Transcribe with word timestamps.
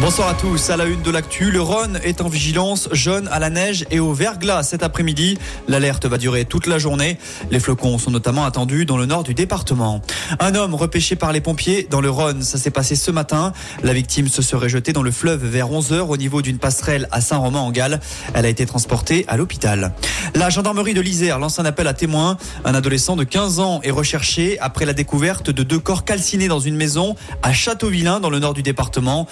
Bonsoir 0.00 0.28
à 0.28 0.34
tous. 0.34 0.70
À 0.70 0.76
la 0.76 0.86
une 0.86 1.02
de 1.02 1.10
l'actu, 1.10 1.52
le 1.52 1.60
Rhône 1.60 2.00
est 2.02 2.22
en 2.22 2.28
vigilance 2.28 2.88
jaune 2.92 3.28
à 3.30 3.38
la 3.38 3.50
neige 3.50 3.84
et 3.90 4.00
au 4.00 4.12
verglas 4.14 4.64
cet 4.64 4.82
après-midi. 4.82 5.38
L'alerte 5.68 6.06
va 6.06 6.18
durer 6.18 6.44
toute 6.44 6.66
la 6.66 6.78
journée. 6.78 7.18
Les 7.50 7.60
flocons 7.60 7.98
sont 7.98 8.10
notamment 8.10 8.44
attendus 8.44 8.84
dans 8.84 8.96
le 8.96 9.06
nord 9.06 9.22
du 9.22 9.34
département. 9.34 10.00
Un 10.40 10.56
homme 10.56 10.74
repêché 10.74 11.14
par 11.14 11.32
les 11.32 11.40
pompiers 11.40 11.86
dans 11.88 12.00
le 12.00 12.10
Rhône. 12.10 12.42
Ça 12.42 12.58
s'est 12.58 12.70
passé 12.70 12.96
ce 12.96 13.12
matin. 13.12 13.52
La 13.84 13.92
victime 13.92 14.26
se 14.26 14.42
serait 14.42 14.68
jetée 14.68 14.92
dans 14.92 15.02
le 15.02 15.12
fleuve 15.12 15.44
vers 15.44 15.70
11 15.70 15.92
heures 15.92 16.10
au 16.10 16.16
niveau 16.16 16.42
d'une 16.42 16.58
passerelle 16.58 17.06
à 17.12 17.20
Saint-Romain-en-Galles. 17.20 18.00
Elle 18.34 18.46
a 18.46 18.48
été 18.48 18.66
transportée 18.66 19.24
à 19.28 19.36
l'hôpital. 19.36 19.92
La 20.34 20.50
gendarmerie 20.50 20.94
de 20.94 21.00
l'Isère 21.00 21.38
lance 21.38 21.60
un 21.60 21.64
appel 21.64 21.86
à 21.86 21.94
témoins. 21.94 22.38
Un 22.64 22.74
adolescent 22.74 23.14
de 23.14 23.24
15 23.24 23.60
ans 23.60 23.80
est 23.84 23.90
recherché 23.90 24.58
après 24.58 24.86
la 24.86 24.94
découverte 24.94 25.50
de 25.50 25.62
deux 25.62 25.78
corps 25.78 26.04
calcinés 26.04 26.48
dans 26.48 26.60
une 26.60 26.76
maison 26.76 27.14
à 27.42 27.52
Châteauvillain 27.52 28.18
dans 28.18 28.30
le 28.30 28.40
nord 28.40 28.54
du 28.54 28.62
département. 28.62 29.28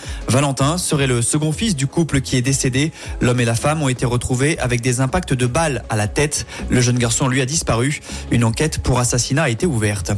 Serait 0.78 1.06
le 1.06 1.22
second 1.22 1.52
fils 1.52 1.76
du 1.76 1.86
couple 1.86 2.20
qui 2.20 2.36
est 2.36 2.42
décédé. 2.42 2.90
L'homme 3.20 3.40
et 3.40 3.44
la 3.44 3.54
femme 3.54 3.82
ont 3.82 3.88
été 3.88 4.04
retrouvés 4.04 4.58
avec 4.58 4.80
des 4.80 5.00
impacts 5.00 5.32
de 5.32 5.46
balles 5.46 5.84
à 5.88 5.96
la 5.96 6.08
tête. 6.08 6.44
Le 6.68 6.80
jeune 6.80 6.98
garçon 6.98 7.28
lui 7.28 7.40
a 7.40 7.46
disparu. 7.46 8.00
Une 8.32 8.42
enquête 8.42 8.78
pour 8.78 8.98
assassinat 8.98 9.44
a 9.44 9.48
été 9.48 9.64
ouverte. 9.64 10.12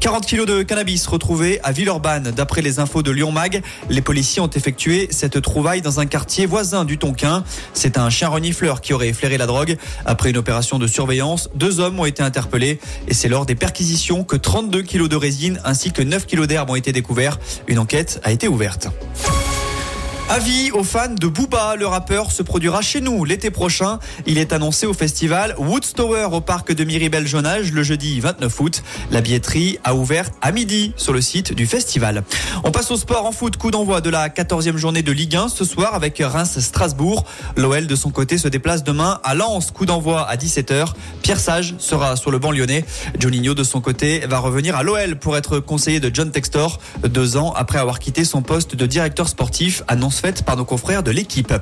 40 0.00 0.26
kilos 0.26 0.46
de 0.46 0.62
cannabis 0.62 1.06
retrouvés 1.06 1.60
à 1.62 1.70
Villeurbanne. 1.70 2.32
D'après 2.34 2.62
les 2.62 2.80
infos 2.80 3.02
de 3.02 3.12
Lyon 3.12 3.30
Mag, 3.30 3.62
les 3.88 4.00
policiers 4.00 4.42
ont 4.42 4.50
effectué 4.50 5.08
cette 5.10 5.40
trouvaille 5.40 5.82
dans 5.82 6.00
un 6.00 6.06
quartier 6.06 6.46
voisin 6.46 6.84
du 6.84 6.98
Tonkin. 6.98 7.44
C'est 7.72 7.96
un 7.96 8.10
chien 8.10 8.28
renifleur 8.28 8.80
qui 8.80 8.92
aurait 8.92 9.12
flairé 9.12 9.38
la 9.38 9.46
drogue. 9.46 9.76
Après 10.04 10.30
une 10.30 10.36
opération 10.36 10.80
de 10.80 10.86
surveillance, 10.88 11.48
deux 11.54 11.78
hommes 11.78 12.00
ont 12.00 12.06
été 12.06 12.22
interpellés 12.22 12.80
et 13.06 13.14
c'est 13.14 13.28
lors 13.28 13.46
des 13.46 13.54
perquisitions 13.54 14.24
que 14.24 14.36
32 14.36 14.82
kilos 14.82 15.08
de 15.08 15.16
résine 15.16 15.60
ainsi 15.64 15.92
que 15.92 16.02
9 16.02 16.26
kilos 16.26 16.48
d'herbe 16.48 16.70
ont 16.70 16.76
été 16.76 16.90
découverts. 16.92 17.38
Une 17.68 17.78
enquête 17.78 18.20
a 18.24 18.32
été 18.32 18.48
ouverte. 18.48 18.88
Avis 20.28 20.72
aux 20.72 20.82
fans 20.82 21.14
de 21.14 21.28
Booba, 21.28 21.76
le 21.76 21.86
rappeur 21.86 22.32
se 22.32 22.42
produira 22.42 22.82
chez 22.82 23.00
nous 23.00 23.24
l'été 23.24 23.52
prochain. 23.52 24.00
Il 24.26 24.38
est 24.38 24.52
annoncé 24.52 24.84
au 24.84 24.92
festival 24.92 25.54
Woodstower 25.56 26.30
au 26.32 26.40
parc 26.40 26.72
de 26.72 26.82
Miribel-Jonage 26.82 27.70
le 27.70 27.84
jeudi 27.84 28.18
29 28.18 28.60
août. 28.60 28.82
La 29.12 29.20
billetterie 29.20 29.78
a 29.84 29.94
ouvert 29.94 30.28
à 30.42 30.50
midi 30.50 30.92
sur 30.96 31.12
le 31.12 31.20
site 31.20 31.52
du 31.52 31.64
festival. 31.64 32.24
On 32.64 32.72
passe 32.72 32.90
au 32.90 32.96
sport 32.96 33.24
en 33.24 33.30
foot, 33.30 33.56
coup 33.56 33.70
d'envoi 33.70 34.00
de 34.00 34.10
la 34.10 34.28
14e 34.28 34.76
journée 34.76 35.02
de 35.02 35.12
Ligue 35.12 35.36
1 35.36 35.48
ce 35.48 35.64
soir 35.64 35.94
avec 35.94 36.18
Reims-Strasbourg. 36.18 37.24
L'OL 37.56 37.86
de 37.86 37.94
son 37.94 38.10
côté 38.10 38.36
se 38.36 38.48
déplace 38.48 38.82
demain 38.82 39.20
à 39.22 39.36
Lens, 39.36 39.70
coup 39.70 39.86
d'envoi 39.86 40.28
à 40.28 40.34
17h. 40.34 40.88
Pierre 41.22 41.38
Sage 41.38 41.76
sera 41.78 42.16
sur 42.16 42.32
le 42.32 42.40
banc 42.40 42.50
lyonnais. 42.50 42.84
Joninho 43.20 43.54
de 43.54 43.62
son 43.62 43.80
côté 43.80 44.26
va 44.26 44.40
revenir 44.40 44.74
à 44.74 44.82
l'OL 44.82 45.20
pour 45.20 45.36
être 45.36 45.60
conseiller 45.60 46.00
de 46.00 46.10
John 46.12 46.32
Textor 46.32 46.80
deux 47.08 47.36
ans 47.36 47.52
après 47.56 47.78
avoir 47.78 48.00
quitté 48.00 48.24
son 48.24 48.42
poste 48.42 48.74
de 48.74 48.86
directeur 48.86 49.28
sportif 49.28 49.84
annonce 50.16 50.20
faite 50.20 50.44
par 50.44 50.56
nos 50.56 50.64
confrères 50.64 51.02
de 51.02 51.10
l'équipe. 51.10 51.52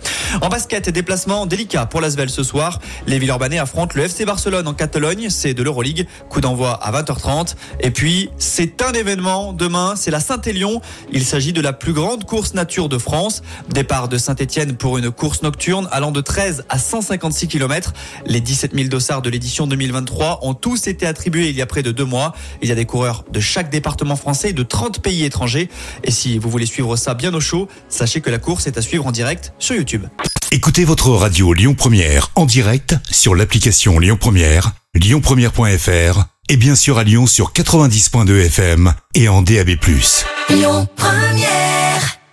En 0.40 0.48
basket, 0.48 0.88
déplacement 0.88 1.46
délicat 1.46 1.86
pour 1.86 2.00
l'Asvel 2.00 2.30
ce 2.30 2.42
soir. 2.42 2.80
Les 3.06 3.18
Villeurbanais 3.18 3.58
affrontent 3.58 3.94
le 3.96 4.04
FC 4.04 4.24
Barcelone 4.24 4.66
en 4.68 4.74
Catalogne, 4.74 5.28
c'est 5.30 5.54
de 5.54 5.62
l'Euroleague. 5.62 6.06
Coup 6.28 6.40
d'envoi 6.40 6.72
à 6.74 6.92
20h30. 6.92 7.54
Et 7.80 7.90
puis, 7.90 8.30
c'est 8.38 8.82
un 8.82 8.92
événement 8.92 9.52
demain, 9.52 9.94
c'est 9.96 10.10
la 10.10 10.20
Saint-Élion. 10.20 10.80
Il 11.12 11.24
s'agit 11.24 11.52
de 11.52 11.60
la 11.60 11.72
plus 11.72 11.92
grande 11.92 12.24
course 12.24 12.54
nature 12.54 12.88
de 12.88 12.98
France. 12.98 13.42
Départ 13.70 14.08
de 14.08 14.18
Saint-Étienne 14.18 14.76
pour 14.76 14.98
une 14.98 15.10
course 15.10 15.42
nocturne 15.42 15.88
allant 15.90 16.12
de 16.12 16.20
13 16.20 16.64
à 16.68 16.78
156 16.78 17.48
km. 17.48 17.92
Les 18.26 18.40
17 18.40 18.74
000 18.74 18.88
dossards 18.88 19.22
de 19.22 19.30
l'édition 19.30 19.66
2023 19.66 20.40
ont 20.42 20.54
tous 20.54 20.86
été 20.86 21.06
attribués 21.06 21.48
il 21.48 21.56
y 21.56 21.62
a 21.62 21.66
près 21.66 21.82
de 21.82 21.92
deux 21.92 22.04
mois. 22.04 22.34
Il 22.62 22.68
y 22.68 22.72
a 22.72 22.76
des 22.76 22.86
coureurs 22.86 23.24
de 23.30 23.40
chaque 23.40 23.70
département 23.70 24.16
français 24.16 24.50
et 24.50 24.52
de 24.52 24.62
30 24.62 25.00
pays 25.00 25.24
étrangers. 25.24 25.68
Et 26.04 26.10
si 26.10 26.38
vous 26.38 26.50
voulez 26.50 26.66
suivre 26.66 26.96
ça 26.96 27.14
bien 27.14 27.32
au 27.34 27.40
chaud, 27.40 27.68
sachez 27.88 28.20
que 28.20 28.30
la 28.30 28.38
course 28.44 28.66
est 28.66 28.78
à 28.78 28.82
suivre 28.82 29.06
en 29.06 29.12
direct 29.12 29.52
sur 29.58 29.74
YouTube. 29.74 30.04
Écoutez 30.52 30.84
votre 30.84 31.10
radio 31.10 31.52
Lyon 31.52 31.74
Première 31.74 32.30
en 32.36 32.46
direct 32.46 32.94
sur 33.10 33.34
l'application 33.34 33.98
Lyon 33.98 34.16
Première, 34.20 34.72
lyonpremière.fr 34.94 36.24
et 36.48 36.56
bien 36.56 36.76
sûr 36.76 36.98
à 36.98 37.04
Lyon 37.04 37.26
sur 37.26 37.52
90.2 37.52 38.46
FM 38.46 38.92
et 39.14 39.28
en 39.28 39.42
DAB+. 39.42 39.70
Lyon 40.50 40.86
Première 40.94 42.23